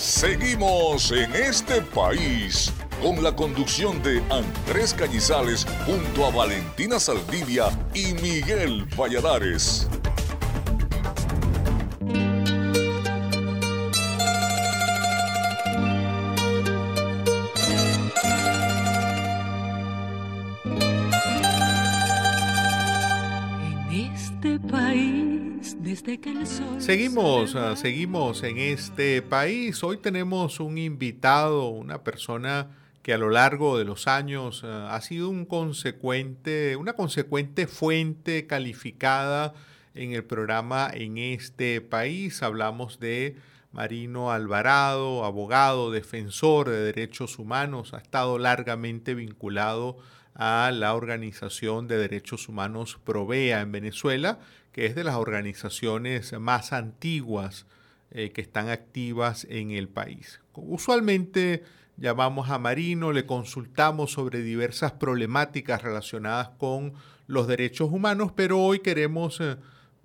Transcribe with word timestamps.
Seguimos 0.00 1.12
en 1.12 1.30
este 1.34 1.82
país 1.82 2.72
con 3.02 3.22
la 3.22 3.36
conducción 3.36 4.02
de 4.02 4.22
Andrés 4.30 4.94
Cañizales 4.94 5.66
junto 5.84 6.24
a 6.24 6.30
Valentina 6.30 6.98
Saldivia 6.98 7.68
y 7.92 8.14
Miguel 8.14 8.86
Valladares. 8.98 9.90
Seguimos, 26.78 27.54
ah, 27.54 27.76
seguimos 27.76 28.42
en 28.42 28.56
este 28.56 29.20
país. 29.20 29.84
Hoy 29.84 29.98
tenemos 29.98 30.60
un 30.60 30.78
invitado, 30.78 31.68
una 31.68 32.02
persona 32.02 32.68
que 33.02 33.12
a 33.12 33.18
lo 33.18 33.28
largo 33.28 33.76
de 33.76 33.84
los 33.84 34.06
años 34.06 34.62
ah, 34.64 34.94
ha 34.94 35.00
sido 35.02 35.28
un 35.28 35.44
consecuente, 35.44 36.76
una 36.76 36.94
consecuente 36.94 37.66
fuente 37.66 38.46
calificada 38.46 39.52
en 39.94 40.12
el 40.12 40.24
programa 40.24 40.90
en 40.90 41.18
este 41.18 41.82
país. 41.82 42.42
Hablamos 42.42 42.98
de 42.98 43.36
Marino 43.72 44.32
Alvarado, 44.32 45.24
abogado, 45.24 45.90
defensor 45.90 46.68
de 46.68 46.80
derechos 46.80 47.38
humanos, 47.38 47.94
ha 47.94 47.98
estado 47.98 48.38
largamente 48.38 49.14
vinculado 49.14 49.98
a 50.34 50.70
la 50.72 50.94
Organización 50.94 51.88
de 51.88 51.98
Derechos 51.98 52.48
Humanos 52.48 52.98
Provea 53.04 53.60
en 53.60 53.72
Venezuela 53.72 54.38
que 54.72 54.86
es 54.86 54.94
de 54.94 55.04
las 55.04 55.16
organizaciones 55.16 56.32
más 56.38 56.72
antiguas 56.72 57.66
eh, 58.10 58.30
que 58.30 58.40
están 58.40 58.68
activas 58.68 59.46
en 59.50 59.70
el 59.70 59.88
país. 59.88 60.40
Usualmente 60.54 61.64
llamamos 61.96 62.50
a 62.50 62.58
Marino, 62.58 63.12
le 63.12 63.26
consultamos 63.26 64.12
sobre 64.12 64.42
diversas 64.42 64.92
problemáticas 64.92 65.82
relacionadas 65.82 66.50
con 66.58 66.94
los 67.26 67.46
derechos 67.46 67.90
humanos, 67.90 68.32
pero 68.34 68.60
hoy 68.60 68.80
queremos 68.80 69.40
eh, 69.40 69.56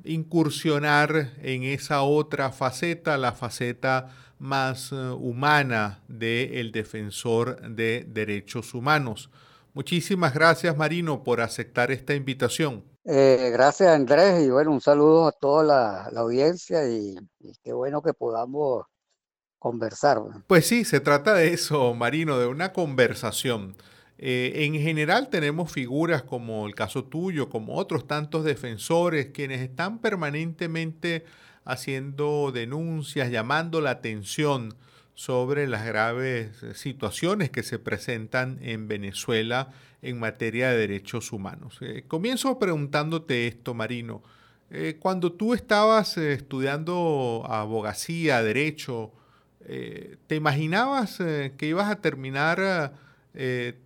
incursionar 0.05 1.33
en 1.41 1.63
esa 1.63 2.03
otra 2.03 2.51
faceta, 2.51 3.17
la 3.17 3.33
faceta 3.33 4.09
más 4.39 4.91
eh, 4.91 4.95
humana 4.95 6.01
del 6.07 6.71
defensor 6.71 7.61
de 7.61 8.05
derechos 8.07 8.73
humanos. 8.73 9.29
Muchísimas 9.73 10.33
gracias 10.33 10.75
Marino 10.77 11.23
por 11.23 11.41
aceptar 11.41 11.91
esta 11.91 12.13
invitación. 12.13 12.83
Eh, 13.03 13.49
gracias 13.53 13.89
Andrés 13.89 14.43
y 14.43 14.49
bueno, 14.49 14.71
un 14.71 14.81
saludo 14.81 15.27
a 15.27 15.31
toda 15.31 15.63
la, 15.63 16.19
audiencia 16.19 16.87
y, 16.89 17.15
qué 17.63 17.73
bueno 17.73 18.01
que 18.01 18.13
podamos 18.13 18.85
conversar. 19.59 20.21
Pues 20.47 20.67
sí, 20.67 20.85
se 20.85 20.99
trata 20.99 21.33
de 21.33 21.53
eso, 21.53 21.93
Marino, 21.93 22.39
de 22.39 22.47
una 22.47 22.73
conversación. 22.73 23.75
Eh, 24.17 24.65
en 24.65 24.75
general 24.75 25.29
tenemos 25.29 25.71
figuras 25.71 26.23
como 26.23 26.67
el 26.67 26.75
caso 26.75 27.03
tuyo, 27.03 27.49
como 27.49 27.75
otros 27.75 28.07
tantos 28.07 28.45
defensores, 28.45 29.27
quienes 29.27 29.61
están 29.61 29.99
permanentemente 29.99 31.25
haciendo 31.65 32.51
denuncias, 32.53 33.29
llamando 33.29 33.81
la 33.81 33.91
atención 33.91 34.75
sobre 35.15 35.67
las 35.67 35.85
graves 35.85 36.63
situaciones 36.73 37.49
que 37.49 37.63
se 37.63 37.79
presentan 37.79 38.59
en 38.61 38.87
Venezuela 38.87 39.71
en 40.01 40.19
materia 40.19 40.69
de 40.69 40.77
derechos 40.77 41.31
humanos. 41.31 41.77
Eh, 41.81 42.03
comienzo 42.07 42.59
preguntándote 42.59 43.47
esto, 43.47 43.73
Marino. 43.73 44.23
Eh, 44.69 44.97
cuando 44.99 45.31
tú 45.33 45.53
estabas 45.53 46.17
estudiando 46.17 47.43
abogacía, 47.47 48.41
derecho, 48.43 49.11
¿te 50.27 50.35
imaginabas 50.35 51.17
que 51.17 51.65
ibas 51.65 51.89
a 51.89 51.95
terminar 51.95 52.93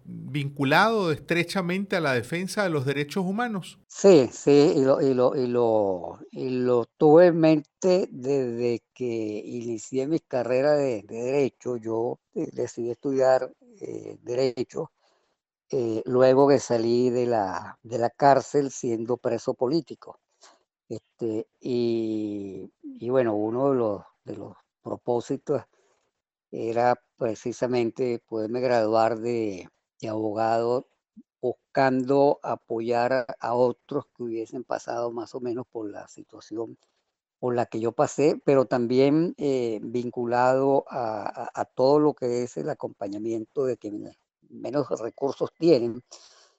vinculado 0.04 1.12
estrechamente 1.12 1.96
a 1.96 2.02
la 2.02 2.14
defensa 2.14 2.64
de 2.64 2.70
los 2.70 2.86
derechos 2.86 3.26
humanos? 3.26 3.80
Sí, 3.88 4.30
sí, 4.32 4.74
y 4.76 4.82
lo, 4.82 5.02
y 5.02 5.14
lo, 5.14 5.36
y 5.36 5.48
lo, 5.48 6.20
y 6.32 6.50
lo 6.50 6.86
tuve 6.98 7.28
en 7.28 7.40
mente 7.40 8.08
desde 8.12 8.84
que 8.94 9.42
inicié 9.46 10.08
mi 10.08 10.20
carrera 10.20 10.74
de, 10.74 11.04
de 11.04 11.24
derecho. 11.24 11.78
Yo 11.78 12.20
decidí 12.34 12.92
estudiar 12.92 13.52
derecho 14.22 14.92
eh, 15.72 16.02
luego 16.06 16.48
que 16.48 16.60
salí 16.60 17.10
de 17.10 17.26
la, 17.26 17.78
de 17.84 17.98
la 17.98 18.10
cárcel 18.10 18.72
siendo 18.72 19.18
preso 19.18 19.54
político. 19.54 20.20
Este, 20.88 21.48
y, 21.60 22.72
y, 22.82 23.10
bueno, 23.10 23.36
uno 23.36 23.70
de 23.70 23.76
los, 23.78 24.02
de 24.24 24.36
los 24.36 24.54
propósitos 24.82 25.62
era 26.52 27.02
precisamente 27.18 28.22
poderme 28.28 28.62
graduar 28.62 29.20
de, 29.20 29.70
de 30.02 30.10
abogado 30.10 30.88
buscando 31.42 32.40
apoyar 32.44 33.26
a, 33.40 33.54
otros 33.56 34.06
que 34.16 34.24
hubiesen 34.24 34.64
pasado 34.64 35.12
más 35.12 35.36
o 35.36 35.40
menos 35.40 35.66
por 35.72 35.90
la 35.90 36.08
situación 36.08 36.78
por 37.40 37.56
la 37.56 37.66
que 37.68 37.80
yo 37.80 37.94
pasé, 37.94 38.42
pero 38.44 38.66
también 38.66 39.34
eh, 39.38 39.80
vinculado 39.82 40.84
a, 40.90 41.50
a, 41.54 41.66
todo 41.66 42.00
lo 42.00 42.14
que 42.14 42.44
es 42.44 42.58
el 42.58 42.70
acompañamiento 42.70 43.64
de 43.64 43.78
quienes 43.78 44.18
menos 44.50 44.90
recursos 45.00 45.50
tienen, 45.58 46.04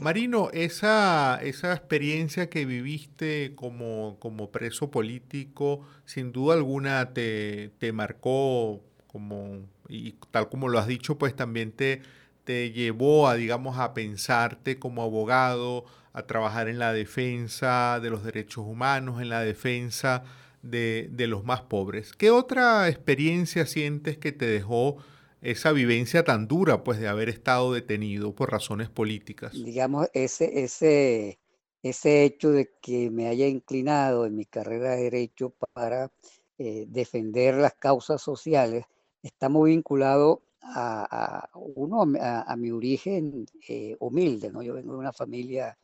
Marino, 0.00 0.50
esa, 0.52 1.40
esa 1.42 1.72
experiencia 1.72 2.48
que 2.48 2.64
viviste 2.64 3.54
como, 3.56 4.16
como 4.20 4.50
preso 4.50 4.90
político, 4.90 5.86
sin 6.04 6.32
duda 6.32 6.54
alguna 6.54 7.12
te, 7.12 7.72
te 7.78 7.92
marcó 7.92 8.80
como, 9.08 9.66
y 9.88 10.12
tal 10.30 10.48
como 10.48 10.68
lo 10.68 10.78
has 10.78 10.86
dicho, 10.86 11.18
pues 11.18 11.34
también 11.34 11.72
te, 11.72 12.02
te 12.44 12.70
llevó 12.70 13.28
a, 13.28 13.34
digamos, 13.34 13.78
a 13.78 13.94
pensarte 13.94 14.78
como 14.78 15.02
abogado, 15.02 15.84
a 16.12 16.22
trabajar 16.22 16.68
en 16.68 16.78
la 16.78 16.92
defensa 16.92 18.00
de 18.00 18.10
los 18.10 18.24
derechos 18.24 18.64
humanos, 18.66 19.20
en 19.20 19.28
la 19.28 19.40
defensa 19.40 20.24
de, 20.62 21.26
los 21.28 21.44
más 21.44 21.62
pobres. 21.62 22.12
¿Qué 22.12 22.30
otra 22.30 22.88
experiencia 22.88 23.66
sientes 23.66 24.18
que 24.18 24.32
te 24.32 24.46
dejó 24.46 24.98
esa 25.40 25.72
vivencia 25.72 26.24
tan 26.24 26.48
dura, 26.48 26.84
pues, 26.84 26.98
de 26.98 27.08
haber 27.08 27.28
estado 27.28 27.72
detenido 27.72 28.34
por 28.34 28.50
razones 28.50 28.88
políticas? 28.88 29.52
Digamos, 29.52 30.08
ese, 30.12 30.64
ese, 30.64 31.38
ese 31.82 32.24
hecho 32.24 32.50
de 32.50 32.70
que 32.80 33.10
me 33.10 33.28
haya 33.28 33.46
inclinado 33.46 34.26
en 34.26 34.36
mi 34.36 34.44
carrera 34.44 34.96
de 34.96 35.04
derecho 35.04 35.54
para 35.72 36.10
eh, 36.58 36.86
defender 36.88 37.54
las 37.54 37.74
causas 37.74 38.20
sociales 38.20 38.84
está 39.22 39.48
muy 39.48 39.70
vinculado 39.70 40.42
a, 40.62 41.48
uno, 41.54 42.06
a, 42.20 42.56
mi 42.56 42.70
origen 42.70 43.46
eh, 43.68 43.96
humilde, 44.00 44.50
¿no? 44.50 44.62
Yo 44.62 44.74
vengo 44.74 44.92
de 44.92 44.98
una 44.98 45.12
familia 45.12 45.78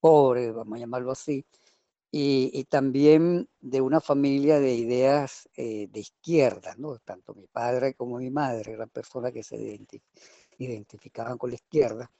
pobre, 0.00 0.52
vamos 0.52 0.76
a 0.76 0.80
llamarlo 0.80 1.10
así, 1.10 1.44
y, 2.10 2.64
también 2.64 3.48
de 3.60 3.80
una 3.80 4.00
familia 4.00 4.60
de 4.60 4.74
ideas 4.74 5.48
eh, 5.56 5.88
de 5.90 6.00
izquierda, 6.00 6.74
¿no? 6.78 6.98
Tanto 6.98 7.34
mi 7.34 7.46
padre 7.46 7.94
como 7.94 8.18
mi 8.18 8.30
madre 8.30 8.72
eran 8.72 8.88
personas 8.88 9.32
que 9.32 9.42
se 9.42 9.78
identificaban 10.58 11.36
con 11.36 11.50
la 11.50 11.56
izquierda. 11.56 12.10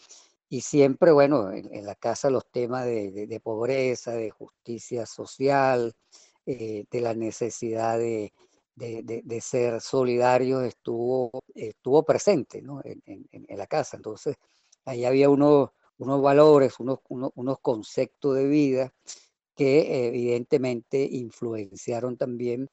Y 0.50 0.62
siempre, 0.62 1.12
bueno, 1.12 1.52
en, 1.52 1.84
la 1.86 1.94
casa 1.94 2.30
los 2.30 2.50
temas 2.50 2.86
de, 2.86 3.40
pobreza, 3.42 4.12
de 4.12 4.30
justicia 4.30 5.06
social, 5.06 5.94
eh, 6.46 6.84
de 6.90 7.00
la 7.00 7.14
necesidad 7.14 7.98
de, 7.98 8.32
de, 8.74 9.40
ser 9.40 9.80
solidarios 9.80 10.64
estuvo, 10.64 11.30
estuvo 11.54 12.02
presente 12.04 12.58
en, 12.58 13.58
la 13.58 13.66
casa. 13.66 13.96
Entonces, 13.96 14.36
ahí 14.84 15.04
había 15.04 15.28
unos, 15.28 15.70
unos 15.98 16.22
valores, 16.22 16.78
unos, 16.80 17.00
unos, 17.08 17.58
conceptos 17.60 18.36
de 18.36 18.46
vida 18.46 18.92
que 19.58 20.06
evidentemente 20.06 21.02
influenciaron 21.02 22.16
también 22.16 22.70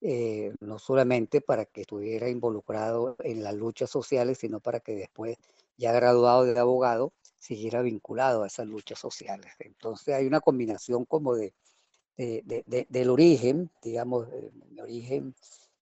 eh, 0.00 0.54
no 0.60 0.78
solamente 0.78 1.40
para 1.40 1.64
que 1.64 1.80
estuviera 1.80 2.28
involucrado 2.28 3.16
en 3.24 3.42
las 3.42 3.54
luchas 3.54 3.90
sociales, 3.90 4.38
sino 4.38 4.60
para 4.60 4.78
que 4.78 4.94
después, 4.94 5.36
ya 5.76 5.90
graduado 5.90 6.44
de 6.44 6.56
abogado, 6.60 7.12
siguiera 7.40 7.82
vinculado 7.82 8.44
a 8.44 8.46
esas 8.46 8.68
luchas 8.68 9.00
sociales. 9.00 9.52
Entonces 9.58 10.14
hay 10.14 10.26
una 10.28 10.40
combinación 10.40 11.04
como 11.06 11.34
de, 11.34 11.52
del 12.16 13.10
origen, 13.10 13.68
digamos, 13.82 14.28
mi 14.70 14.80
origen 14.80 15.34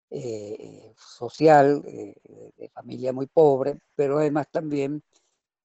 eh, 0.10 0.94
social, 0.98 1.84
eh, 1.86 2.16
de 2.56 2.70
familia 2.70 3.12
muy 3.12 3.28
pobre, 3.28 3.78
pero 3.94 4.20
además 4.20 4.48
también 4.50 5.04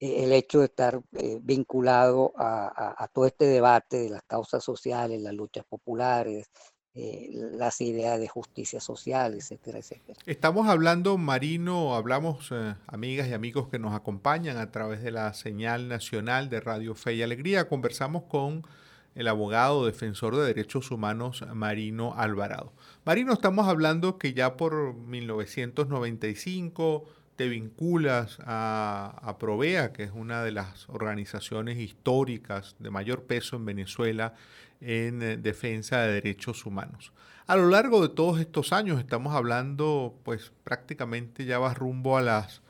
el 0.01 0.33
hecho 0.33 0.61
de 0.61 0.65
estar 0.65 1.03
vinculado 1.43 2.33
a, 2.37 2.95
a, 2.97 3.09
todo 3.09 3.27
este 3.27 3.45
debate 3.45 3.99
de 3.99 4.11
las 4.11 4.23
causas 4.23 4.65
sociales, 4.65 5.21
las 5.21 5.35
luchas 5.35 5.65
populares, 5.69 6.49
eh, 6.93 7.31
las 7.33 7.81
ideas 7.81 8.19
de 8.19 8.27
justicia 8.27 8.81
social, 8.81 9.35
etcétera, 9.35 9.79
etcétera. 9.79 10.19
Estamos 10.27 10.67
hablando, 10.67 11.17
Marino, 11.19 11.95
hablamos, 11.95 12.51
eh, 12.51 12.75
amigas 12.89 13.29
y 13.29 13.33
amigos 13.33 13.69
que 13.69 13.79
nos 13.79 13.95
acompañan 13.95 14.57
a 14.57 14.73
través 14.73 15.01
de 15.01 15.13
la 15.13 15.33
señal 15.33 15.87
nacional 15.87 16.51
de 16.51 16.59
Radio 16.59 16.97
Fe 16.97 17.15
y 17.15 17.23
Alegría. 17.23 17.69
Conversamos 17.69 18.25
con 18.25 18.67
el 19.15 19.29
abogado 19.29 19.87
defensor 19.87 20.35
de 20.35 20.45
derechos 20.45 20.91
humanos 20.91 21.45
Marino 21.55 22.15
Alvarado. 22.17 22.73
Marino, 23.05 23.35
estamos 23.35 23.69
hablando 23.69 24.19
que 24.19 24.35
ya 24.35 24.57
por 24.57 24.95
1995 24.95 27.05
te 27.37 27.49
vinculas 27.49 28.39
a, 28.45 29.19
a, 29.23 29.39
Provea, 29.39 29.93
que 29.93 30.03
es 30.05 30.11
una 30.13 30.43
de 30.43 30.53
las 30.53 30.89
organizaciones 30.89 31.79
históricas 31.79 32.77
de 32.79 32.91
mayor 32.91 33.23
peso 33.23 33.57
en 33.57 33.65
Venezuela 33.65 34.35
en 34.81 35.23
eh, 35.23 35.37
defensa 35.37 36.01
de 36.01 36.13
derechos 36.13 36.67
humanos. 36.67 37.13
A 37.47 37.57
lo 37.57 37.69
largo 37.69 38.03
de 38.03 38.15
todos 38.15 38.41
estos 38.41 38.73
años, 38.73 39.01
estamos 39.01 39.35
hablando, 39.35 40.15
pues 40.23 40.53
prácticamente 40.65 41.45
ya 41.45 41.59
vas 41.59 41.77
rumbo 41.77 42.17
a 42.17 42.23
las 42.23 42.63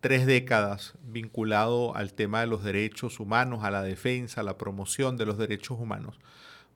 tres 0.00 0.26
décadas 0.26 0.94
vinculado 1.02 1.96
al 1.96 2.12
tema 2.12 2.40
de 2.40 2.46
los 2.46 2.62
derechos 2.62 3.18
humanos, 3.18 3.64
a 3.64 3.70
la 3.70 3.82
defensa, 3.82 4.42
a 4.42 4.44
la 4.44 4.58
promoción 4.58 5.16
de 5.16 5.26
los 5.26 5.38
derechos 5.38 5.78
humanos. 5.80 6.20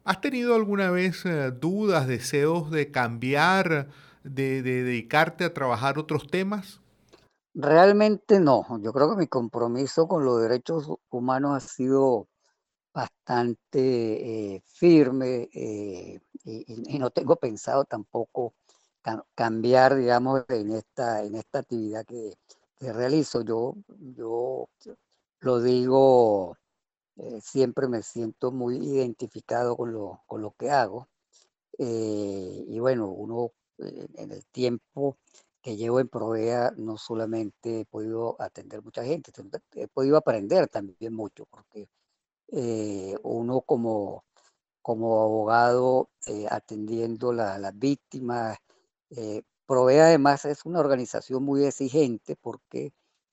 ¿Has 0.04 0.20
tenido 0.20 0.54
alguna 0.54 0.90
vez 0.90 1.26
eh, 1.26 1.50
dudas, 1.50 2.06
deseos 2.06 2.70
de 2.70 2.90
cambiar, 2.90 3.88
de, 4.24 4.62
de 4.62 4.82
dedicarte 4.82 5.44
a 5.44 5.52
trabajar 5.52 5.98
otros 5.98 6.26
temas? 6.26 6.80
Realmente 7.54 8.38
no. 8.40 8.64
Yo 8.80 8.92
creo 8.92 9.10
que 9.10 9.16
mi 9.16 9.26
compromiso 9.26 10.06
con 10.06 10.24
los 10.24 10.40
derechos 10.40 10.88
humanos 11.10 11.56
ha 11.56 11.60
sido 11.60 12.28
bastante 12.94 14.54
eh, 14.54 14.62
firme 14.66 15.48
eh, 15.54 16.20
y, 16.44 16.98
no 16.98 17.10
tengo 17.10 17.36
pensado 17.36 17.84
tampoco 17.84 18.54
cambiar, 19.34 19.96
digamos, 19.96 20.44
en 20.48 20.72
esta, 20.72 21.22
en 21.24 21.34
esta 21.36 21.60
actividad 21.60 22.04
que, 22.06 22.36
realizo. 22.80 23.42
Yo, 23.42 23.74
yo 24.16 24.68
lo 25.40 25.60
digo, 25.60 26.56
eh, 27.16 27.40
siempre 27.42 27.88
me 27.88 28.02
siento 28.02 28.52
muy 28.52 28.76
identificado 28.78 29.76
con 29.76 29.92
lo, 29.92 30.22
con 30.26 30.42
lo 30.42 30.52
que 30.52 30.70
hago. 30.70 31.08
y 31.78 32.78
bueno, 32.80 33.08
uno 33.08 33.52
en 33.78 34.30
el 34.32 34.44
tiempo 34.46 35.16
que 35.62 35.76
llevo 35.76 36.00
en 36.00 36.08
Provea 36.08 36.72
no 36.76 36.96
solamente 36.96 37.80
he 37.80 37.84
podido 37.84 38.36
atender 38.40 38.82
mucha 38.82 39.04
gente, 39.04 39.32
he 39.74 39.88
podido 39.88 40.16
aprender 40.16 40.68
también 40.68 41.14
mucho, 41.14 41.46
porque 41.46 41.88
eh, 42.52 43.14
uno 43.22 43.60
como, 43.62 44.24
como 44.82 45.22
abogado 45.22 46.10
eh, 46.26 46.46
atendiendo 46.50 47.32
las 47.32 47.78
víctimas. 47.78 48.58
Eh, 49.10 49.42
Provea 49.66 50.06
además 50.06 50.44
es 50.46 50.64
una 50.64 50.80
organización 50.80 51.44
muy 51.44 51.64
exigente 51.64 52.36
porque 52.36 52.92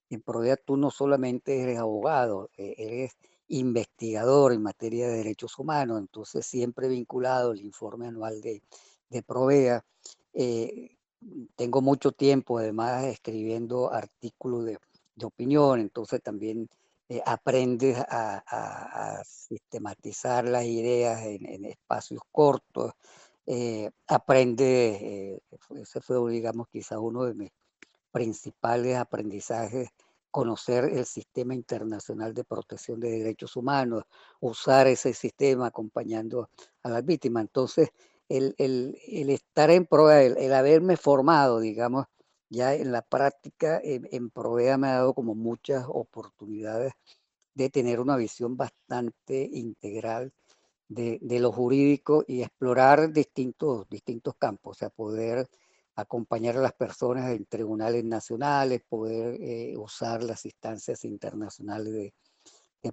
en 0.10 0.22
Provea 0.22 0.58
tú 0.58 0.78
no 0.78 0.92
solamente 0.92 1.62
eres 1.64 1.80
abogado, 1.80 2.50
eres 2.58 3.18
investigador 3.48 4.54
en 4.54 4.62
materia 4.62 5.08
de 5.08 5.18
derechos 5.18 5.58
humanos, 5.58 6.00
entonces 6.00 6.46
siempre 6.46 6.88
vinculado 6.90 7.52
al 7.52 7.62
informe 7.62 8.08
anual 8.08 8.42
de, 8.42 8.62
de 9.10 9.24
Provea. 9.24 9.84
Tengo 11.56 11.82
mucho 11.82 12.12
tiempo 12.12 12.60
además 12.60 13.06
escribiendo 13.06 13.92
artículos 13.92 14.66
de, 14.66 14.78
de 15.16 15.26
opinión, 15.26 15.80
entonces 15.80 16.22
también 16.22 16.70
eh, 17.10 17.22
aprendes 17.26 17.98
a, 17.98 19.24
sistematizar 19.26 20.46
las 20.46 20.66
ideas 20.66 21.22
en, 21.26 21.64
espacios 21.66 22.22
cortos, 22.32 22.94
eh, 23.46 23.90
aprendes, 24.08 25.02
eh, 25.02 25.40
ese 25.76 26.02
fue, 26.02 26.32
digamos, 26.32 26.68
quizá 26.68 27.00
uno 27.00 27.24
de 27.24 27.34
mis 27.34 27.52
principales 28.12 28.98
aprendizajes, 28.98 29.90
conocer 30.32 30.86
el 30.86 31.06
sistema 31.06 31.56
internacional 31.56 32.34
de 32.34 32.44
protección 32.44 33.00
de 33.00 33.10
derechos 33.12 33.56
humanos, 33.56 34.04
usar 34.42 34.88
ese 34.88 35.14
sistema 35.14 35.68
acompañando 35.68 36.50
a 36.84 36.90
las 36.90 37.06
víctimas. 37.06 37.44
Entonces, 37.44 37.90
el, 38.30 38.56
estar 39.30 39.72
en 39.72 39.86
prueba, 39.86 40.22
el 40.22 40.54
haberme 40.54 40.98
formado, 40.98 41.60
digamos, 41.60 42.06
ya 42.50 42.74
en 42.76 42.92
la 42.92 43.02
práctica 43.02 43.80
en, 43.84 44.30
Provea 44.30 44.78
me 44.78 44.88
ha 44.88 44.96
dado 44.96 45.14
como 45.14 45.36
muchas 45.36 45.86
oportunidades 45.88 46.94
de 47.54 47.70
tener 47.70 48.00
una 48.00 48.16
visión 48.16 48.56
bastante 48.56 49.50
integral 49.52 50.32
de, 50.88 51.20
lo 51.22 51.52
jurídico 51.52 52.24
y 52.28 52.44
explorar 52.44 53.12
distintos, 53.12 53.90
distintos 53.90 54.36
campos, 54.36 54.78
o 54.78 54.80
sea, 54.80 54.90
poder 54.90 55.50
acompañar 55.96 56.58
a 56.58 56.62
las 56.62 56.74
personas 56.74 57.32
en 57.32 57.46
tribunales 57.46 58.06
nacionales, 58.06 58.84
poder 58.88 59.38
eh, 59.42 59.76
usar 59.78 60.24
las 60.24 60.46
instancias 60.46 61.04
internacionales 61.04 61.92
de, 61.92 62.14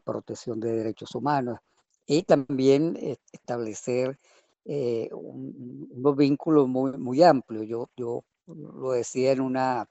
protección 0.03 0.59
de 0.59 0.73
derechos 0.73 1.15
humanos 1.15 1.61
y 2.05 2.25
también 2.25 2.97
eh, 2.97 3.17
establecer 3.31 4.19
eh, 4.65 5.11
unos 5.13 6.17
vínculos 6.17 6.69
muy, 6.69 6.93
muy 6.99 7.23
amplios. 7.23 7.67
Yo, 7.67 7.91
yo 7.97 8.25
lo 8.47 8.93
decía 8.93 9.33
en 9.33 9.41
una, 9.41 9.89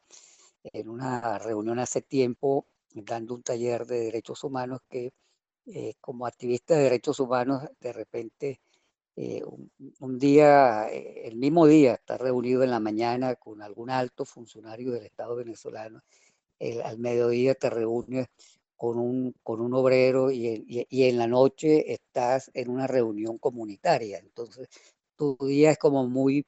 en 0.63 0.89
una 0.89 1.39
reunión 1.39 1.80
hace 1.80 2.01
tiempo, 2.01 2.68
dando 2.94 3.36
un 3.36 3.44
taller 3.44 3.86
de 3.86 4.00
derechos 4.00 4.44
humanos, 4.44 4.82
que 4.89 5.13
eh, 5.68 5.94
como 6.01 6.25
activista 6.27 6.75
de 6.75 6.84
derechos 6.84 7.20
humanos, 7.20 7.63
de 7.80 7.94
repente, 7.94 8.62
eh, 9.15 9.44
un, 10.00 10.20
día, 10.20 10.88
el 10.89 11.36
mismo 11.38 11.68
día, 11.68 11.94
está 11.96 12.18
reunido 12.18 12.63
en 12.63 12.72
la 12.72 12.80
mañana 12.80 13.36
con 13.36 13.62
algún 13.62 13.89
alto 13.89 14.25
funcionario 14.25 14.92
del 14.92 15.06
Estado 15.06 15.36
venezolano, 15.36 16.01
al 16.86 16.98
mediodía 16.98 17.56
te 17.56 17.70
reúnes 17.70 18.27
con 18.84 19.00
un, 19.00 19.34
con 19.44 19.62
un 19.62 19.74
obrero 19.75 20.30
y, 20.30 20.66
y, 20.68 21.04
en 21.04 21.18
la 21.18 21.25
noche 21.25 21.94
estás 21.94 22.52
en 22.54 22.70
una 22.70 22.86
reunión 22.86 23.38
comunitaria. 23.38 24.20
Entonces, 24.20 24.68
tu 25.16 25.38
día 25.40 25.72
es 25.72 25.78
como 25.78 26.06
muy, 26.06 26.46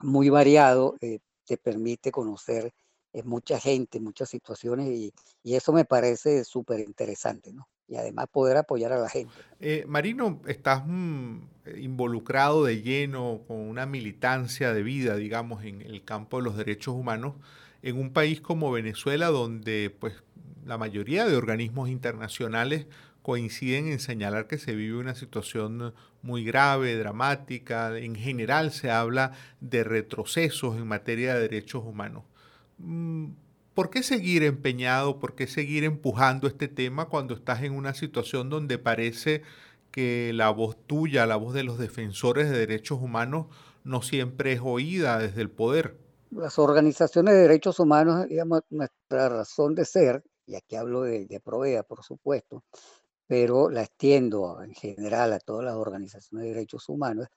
muy 0.00 0.28
variado, 0.28 0.98
te 1.00 1.56
permite 1.56 2.12
conocer 2.12 2.74
eh, 3.14 3.22
mucha 3.22 3.58
gente, 3.58 4.00
muchas 4.00 4.28
situaciones 4.28 4.86
y, 4.86 5.14
eso 5.44 5.72
me 5.72 5.86
parece 5.86 6.44
súper 6.44 6.80
interesante, 6.80 7.54
¿no? 7.54 7.66
Y 7.88 7.96
además 7.96 8.26
poder 8.30 8.58
apoyar 8.58 8.92
a 8.92 8.98
la 8.98 9.08
gente. 9.08 9.32
Eh, 9.58 9.86
Marino, 9.88 10.42
estás 10.46 10.82
mm, 10.86 11.38
involucrado 11.78 12.64
de 12.64 12.82
lleno 12.82 13.44
con 13.48 13.56
una 13.56 13.86
militancia 13.86 14.74
de 14.74 14.82
vida, 14.82 15.16
digamos, 15.16 15.64
en 15.64 15.80
el 15.80 16.04
campo 16.04 16.36
de 16.36 16.42
los 16.42 16.58
derechos 16.58 16.94
humanos, 16.94 17.36
en 17.80 17.98
un 17.98 18.12
país 18.12 18.42
como 18.42 18.70
Venezuela, 18.70 19.28
donde 19.28 19.88
pues 19.98 20.22
la 20.64 20.78
mayoría 20.78 21.26
de 21.26 21.36
organismos 21.36 21.88
internacionales 21.88 22.86
coinciden 23.22 23.88
en 23.88 24.00
señalar 24.00 24.46
que 24.46 24.58
se 24.58 24.74
vive 24.74 24.98
una 24.98 25.14
situación 25.14 25.94
muy 26.22 26.44
grave, 26.44 26.96
dramática. 26.96 27.96
En 27.96 28.14
general 28.14 28.72
se 28.72 28.90
habla 28.90 29.32
de 29.60 29.84
retrocesos 29.84 30.76
en 30.76 30.86
materia 30.86 31.34
de 31.34 31.40
derechos 31.40 31.84
humanos. 31.84 32.24
Mm, 32.78 33.30
¿Por 33.74 33.88
qué 33.88 34.02
seguir 34.02 34.42
empeñado, 34.42 35.18
por 35.18 35.34
qué 35.34 35.46
seguir 35.46 35.84
empujando 35.84 36.46
este 36.46 36.68
tema 36.68 37.06
cuando 37.06 37.34
estás 37.34 37.62
en 37.62 37.72
una 37.72 37.94
situación 37.94 38.50
donde 38.50 38.78
parece 38.78 39.42
que 39.90 40.32
la 40.34 40.50
voz 40.50 40.76
tuya, 40.86 41.26
la 41.26 41.36
voz 41.36 41.54
de 41.54 41.64
los 41.64 41.78
defensores 41.78 42.50
de 42.50 42.58
derechos 42.58 43.00
humanos, 43.00 43.46
no 43.84 44.02
siempre 44.02 44.52
es 44.52 44.60
oída 44.62 45.18
desde 45.18 45.40
el 45.40 45.50
poder? 45.50 45.96
Las 46.30 46.58
organizaciones 46.58 47.34
de 47.34 47.40
derechos 47.40 47.78
humanos, 47.78 48.26
digamos, 48.28 48.62
nuestra 48.70 49.28
razón 49.28 49.74
de 49.74 49.84
ser, 49.84 50.22
y 50.52 50.56
aquí 50.56 50.76
hablo 50.76 51.02
de, 51.02 51.26
de 51.26 51.40
Provea, 51.40 51.82
por 51.82 52.04
supuesto, 52.04 52.64
pero 53.26 53.70
la 53.70 53.82
extiendo 53.82 54.62
en 54.62 54.74
general 54.74 55.32
a 55.32 55.40
todas 55.40 55.64
las 55.64 55.74
organizaciones 55.74 56.44
de 56.44 56.54
derechos 56.54 56.88
humanos, 56.88 57.28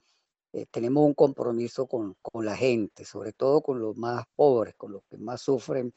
eh, 0.55 0.65
tenemos 0.71 1.05
un 1.05 1.13
compromiso 1.13 1.85
con, 1.85 2.15
la 2.35 2.55
gente, 2.55 3.03
sobre 3.03 3.33
todo 3.33 3.61
con 3.61 3.77
los 3.77 3.97
más 3.97 4.23
pobres, 4.37 4.73
con 4.75 4.93
los 4.93 5.03
que 5.09 5.17
más 5.17 5.41
sufren 5.41 5.93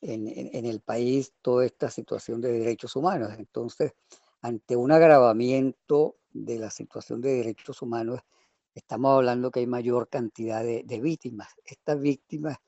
en, 0.00 0.64
el 0.64 0.80
país 0.80 1.32
toda 1.42 1.66
esta 1.66 1.90
situación 1.90 2.40
de 2.40 2.52
derechos 2.52 2.94
humanos. 2.94 3.32
Entonces, 3.36 3.94
ante 4.40 4.76
un 4.76 4.92
agravamiento 4.92 6.14
de 6.30 6.60
la 6.60 6.70
situación 6.70 7.20
de 7.20 7.38
derechos 7.38 7.82
humanos, 7.82 8.20
estamos 8.72 9.16
hablando 9.16 9.50
que 9.50 9.60
hay 9.60 9.66
mayor 9.66 10.08
cantidad 10.08 10.62
de, 10.62 11.00
víctimas. 11.00 11.48
Estas 11.64 12.00
víctimas, 12.00 12.58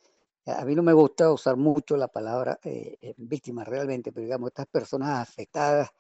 a 0.47 0.65
mí 0.65 0.75
no 0.75 0.83
me 0.83 0.93
gusta 0.93 1.33
usar 1.33 1.57
mucho 1.57 1.97
la 1.97 2.09
palabra 2.09 2.59
eh, 2.65 2.97
eh, 3.01 3.15
víctimas 3.17 3.69
realmente, 3.69 4.13
pero 4.13 4.25
digamos, 4.25 4.49
estas 4.49 4.67
personas 4.67 5.21
afectadas 5.21 5.91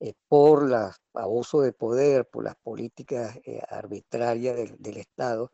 eh, 0.00 0.14
por 0.28 0.64
el 0.64 0.74
abuso 1.14 1.60
de 1.62 1.72
poder, 1.72 2.28
por 2.28 2.44
las 2.44 2.56
políticas 2.56 3.38
arbitrarias 3.70 4.56
del, 4.78 4.96
Estado, 4.98 5.50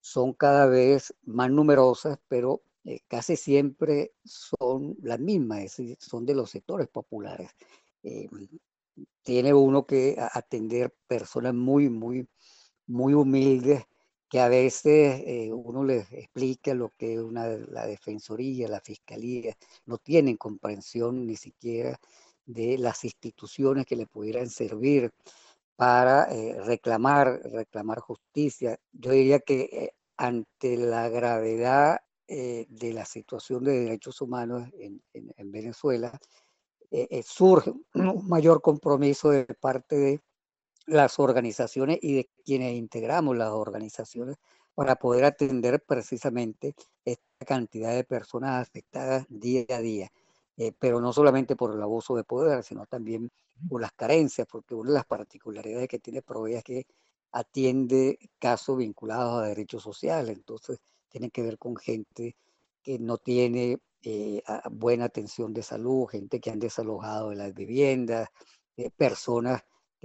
son 0.00 0.32
cada 0.32 0.66
vez 0.66 1.14
más 1.24 1.50
numerosas, 1.50 2.18
pero 2.28 2.62
casi 3.08 3.36
siempre 3.36 4.12
son 4.24 4.96
las 5.02 5.18
mismas, 5.18 5.58
es 5.58 5.76
decir, 5.76 5.96
son 6.00 6.24
de 6.24 6.34
los 6.34 6.50
sectores 6.50 6.88
populares. 6.88 7.50
tiene 9.22 9.52
uno 9.52 9.84
que 9.86 10.16
atender 10.32 10.94
personas 11.06 11.52
muy, 11.54 11.88
muy 11.90 12.26
muy 12.86 13.14
humildes 13.14 13.84
que 14.28 14.40
a 14.40 14.48
veces 14.48 15.22
eh, 15.24 15.52
uno 15.52 15.84
les 15.84 16.10
explica 16.12 16.74
lo 16.74 16.92
que 16.96 17.20
una, 17.20 17.46
la 17.46 17.86
defensoría, 17.86 18.68
la 18.68 18.80
fiscalía, 18.80 19.56
no 19.86 19.98
tienen 19.98 20.36
comprensión 20.36 21.26
ni 21.26 21.36
siquiera 21.36 21.98
de 22.44 22.78
las 22.78 23.04
instituciones 23.04 23.86
que 23.86 23.96
le 23.96 24.06
pudieran 24.06 24.48
servir 24.50 25.12
para 25.76 26.24
eh, 26.32 26.60
reclamar, 26.64 27.40
reclamar 27.44 28.00
justicia. 28.00 28.78
Yo 28.92 29.12
diría 29.12 29.40
que 29.40 29.60
eh, 29.72 29.94
ante 30.16 30.76
la 30.76 31.08
gravedad 31.08 32.00
de 32.28 32.92
la 32.92 33.04
situación 33.04 33.62
de 33.62 33.84
derechos 33.84 34.20
humanos 34.20 34.68
en, 34.80 35.00
en 35.12 35.52
Venezuela, 35.52 36.18
surge 37.22 37.72
un 37.94 38.26
mayor 38.26 38.60
compromiso 38.60 39.30
de 39.30 39.44
parte 39.44 39.96
de 39.96 40.20
las 40.86 41.18
organizaciones 41.18 41.98
y 42.02 42.14
de 42.14 42.28
quienes 42.44 42.74
integramos 42.74 43.36
las 43.36 43.50
organizaciones 43.50 44.36
para 44.74 44.96
poder 44.96 45.24
atender 45.24 45.82
precisamente 45.82 46.74
esta 47.04 47.46
cantidad 47.46 47.94
de 47.94 48.04
personas 48.04 48.62
afectadas 48.62 49.26
día 49.28 49.64
a 49.70 49.80
día. 49.80 50.10
Eh, 50.58 50.72
pero 50.78 51.00
no 51.00 51.12
solamente 51.12 51.56
por 51.56 51.74
el 51.74 51.82
abuso 51.82 52.16
de 52.16 52.24
poder, 52.24 52.62
sino 52.62 52.86
también 52.86 53.30
por 53.68 53.80
las 53.80 53.92
carencias, 53.92 54.46
porque 54.50 54.74
una 54.74 54.90
de 54.90 54.94
las 54.94 55.06
particularidades 55.06 55.88
que 55.88 55.98
tiene 55.98 56.22
Provea 56.22 56.58
es 56.58 56.64
que 56.64 56.86
atiende 57.32 58.18
casos 58.38 58.78
vinculados 58.78 59.42
a 59.42 59.46
derechos 59.48 59.82
sociales, 59.82 60.36
entonces 60.36 60.78
tiene 61.08 61.30
que 61.30 61.42
ver 61.42 61.58
con 61.58 61.76
gente 61.76 62.36
que 62.82 62.98
no 62.98 63.18
tiene 63.18 63.78
eh, 64.02 64.42
buena 64.70 65.06
atención 65.06 65.52
de 65.52 65.62
salud, 65.62 66.06
gente 66.06 66.40
que 66.40 66.50
han 66.50 66.58
desalojado 66.58 67.30
de 67.30 67.36
las 67.36 67.52
viviendas, 67.54 68.28
eh, 68.76 68.90
personas 68.90 69.62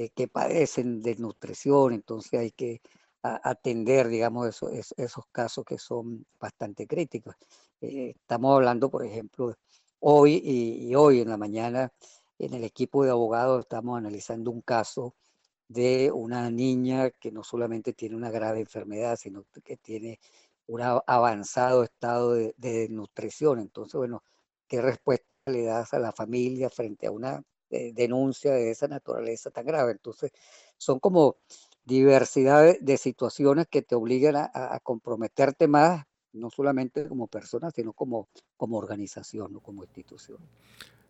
que, 0.09 0.27
padecen 0.27 1.01
de 1.01 1.15
nutrición, 1.15 1.93
entonces 1.93 2.39
hay 2.39 2.51
que 2.51 2.81
atender, 3.23 4.07
digamos, 4.07 4.47
esos, 4.47 4.93
esos 4.97 5.25
casos 5.31 5.63
que 5.65 5.77
son 5.77 6.25
bastante 6.39 6.87
críticos. 6.87 7.35
Eh, 7.81 8.13
estamos 8.15 8.55
hablando, 8.55 8.89
por 8.89 9.05
ejemplo, 9.05 9.55
hoy 9.99 10.41
y, 10.43 10.95
hoy 10.95 11.21
en 11.21 11.29
la 11.29 11.37
mañana 11.37 11.91
en 12.39 12.53
el 12.53 12.63
equipo 12.63 13.03
de 13.03 13.11
abogados 13.11 13.61
estamos 13.61 13.97
analizando 13.97 14.51
un 14.51 14.61
caso 14.61 15.15
de 15.67 16.11
una 16.11 16.49
niña 16.49 17.11
que 17.11 17.31
no 17.31 17.43
solamente 17.43 17.93
tiene 17.93 18.15
una 18.15 18.31
grave 18.31 18.59
enfermedad, 18.61 19.15
sino 19.17 19.45
que 19.63 19.77
tiene 19.77 20.19
un 20.67 20.81
avanzado 20.81 21.83
estado 21.83 22.33
de, 22.33 22.55
de 22.57 22.89
nutrición. 22.89 23.59
Entonces, 23.59 23.95
bueno, 23.95 24.23
¿qué 24.67 24.81
respuesta 24.81 25.27
le 25.45 25.63
das 25.63 25.93
a 25.93 25.99
la 25.99 26.11
familia 26.11 26.69
frente 26.69 27.07
a 27.07 27.11
una 27.11 27.43
denuncia 27.93 28.51
de 28.51 28.71
esa 28.71 28.87
naturaleza 28.87 29.51
tan 29.51 29.65
grave. 29.65 29.91
Entonces, 29.91 30.31
son 30.77 30.99
como 30.99 31.37
diversidad 31.85 32.75
de, 32.79 32.97
situaciones 32.97 33.67
que 33.67 33.81
te 33.81 33.95
obligan 33.95 34.35
a, 34.35 34.79
comprometerte 34.83 35.67
más, 35.67 36.05
no 36.33 36.49
solamente 36.49 37.07
como 37.07 37.27
persona, 37.27 37.71
sino 37.71 37.93
como, 37.93 38.29
como 38.57 38.77
organización 38.77 39.55
o 39.55 39.59
como 39.59 39.83
institución. 39.83 40.37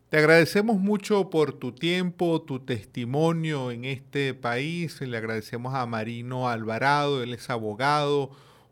Te 0.10 0.18
agradecemos 0.18 0.78
mucho 0.78 1.30
por 1.30 1.54
tu 1.54 1.74
tiempo, 1.74 2.42
tu 2.42 2.66
testimonio 2.66 3.72
en 3.72 3.86
este 3.86 4.34
país. 4.34 5.00
Le 5.00 5.18
agradecemos 5.18 5.74
a 5.74 5.86
Marino 5.86 6.50
Alvarado, 6.50 7.24
él 7.24 7.34
es 7.34 7.50
abogado, 7.50 8.32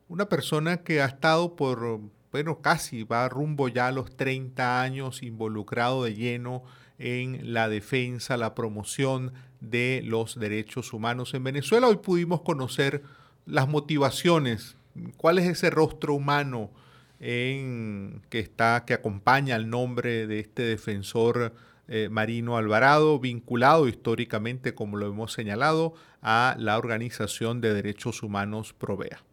una 0.09 0.27
persona 0.27 0.83
que 0.83 1.01
ha 1.01 1.05
estado 1.05 1.55
por, 1.55 2.01
bueno, 2.31 2.61
casi 2.61 3.03
va 3.03 3.29
rumbo 3.29 3.69
ya 3.69 3.87
a 3.87 3.91
los 3.93 4.17
30 4.17 4.81
años 4.81 5.23
involucrado 5.23 6.03
de 6.03 6.15
lleno 6.15 6.63
en 6.99 7.53
la 7.53 7.69
defensa, 7.69 8.37
la 8.37 8.53
promoción 8.53 9.33
de 9.61 10.01
los 10.05 10.39
derechos 10.39 10.93
humanos 10.93 11.33
en 11.33 11.43
Venezuela. 11.43 11.87
Hoy 11.87 11.97
pudimos 11.97 12.41
conocer 12.41 13.01
las 13.45 13.67
motivaciones, 13.67 14.75
cuál 15.17 15.39
es 15.39 15.47
ese 15.47 15.69
rostro 15.69 16.13
humano 16.13 16.69
en, 17.19 18.21
que 18.29 18.39
está, 18.39 18.83
que 18.85 18.93
acompaña 18.93 19.55
el 19.55 19.69
nombre 19.69 20.27
de 20.27 20.39
este 20.39 20.63
defensor 20.63 21.53
eh, 21.87 22.07
Marino 22.09 22.55
Alvarado, 22.57 23.19
vinculado 23.19 23.87
históricamente, 23.87 24.75
como 24.75 24.97
lo 24.97 25.07
hemos 25.07 25.33
señalado, 25.33 25.95
a 26.21 26.55
la 26.59 26.77
Organización 26.77 27.61
de 27.61 27.73
Derechos 27.73 28.21
Humanos 28.21 28.73
Provea. 28.73 29.23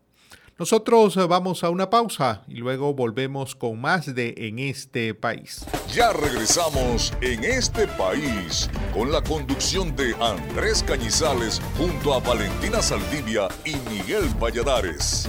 Nosotros 0.59 1.15
eh, 1.19 1.27
vamos 1.27 1.63
a 1.65 1.69
una 1.69 1.91
pausa 1.91 2.43
y 2.49 2.55
luego 2.55 2.95
volvemos 2.95 3.55
con 3.55 3.79
más 3.79 4.15
de 4.15 4.33
En 4.39 4.59
este 4.59 5.13
país. 5.13 5.67
Ya 5.93 6.15
regresamos 6.15 7.13
en 7.21 7.45
este 7.45 7.87
país 7.87 8.71
con 8.95 9.13
la 9.13 9.23
conducción 9.23 9.95
de 9.95 10.15
Andrés 10.19 10.83
Cañizales 10.83 11.61
junto 11.77 12.15
a 12.15 12.21
Valentina 12.21 12.81
Saldivia 12.81 13.49
y 13.67 13.77
Miguel 13.91 14.25
Valladares. 14.41 15.29